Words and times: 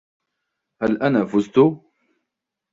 هل 0.81 0.97
أنا 1.01 1.25
فُزت؟ 1.25 1.59